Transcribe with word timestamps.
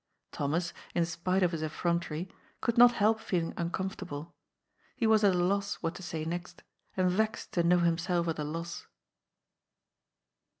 Thomas, 0.31 0.73
in 0.95 1.05
spite 1.05 1.43
of 1.43 1.51
his 1.51 1.61
effrontery, 1.61 2.27
could 2.59 2.75
not 2.75 2.93
help 2.93 3.19
feeling 3.19 3.53
uncomfortable. 3.55 4.33
He 4.95 5.05
was 5.05 5.23
at 5.23 5.35
a 5.35 5.37
loss 5.37 5.75
what 5.75 5.93
to 5.93 6.01
say 6.01 6.25
next, 6.25 6.63
and 6.97 7.07
vexed 7.07 7.51
to 7.51 7.61
know 7.61 7.77
himself 7.77 8.27
at 8.27 8.39
a 8.39 8.43
loss. 8.43 8.87